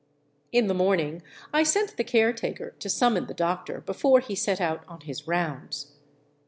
In 0.51 0.65
the 0.65 0.73
morning 0.73 1.21
I 1.53 1.61
sent 1.61 1.95
the 1.95 2.03
caretaker 2.03 2.71
to 2.79 2.89
summon 2.89 3.27
the 3.27 3.35
doc 3.35 3.67
tor 3.67 3.81
before 3.81 4.19
he 4.19 4.33
set 4.33 4.59
out 4.59 4.83
on 4.87 5.01
his 5.01 5.27
rounds. 5.27 5.91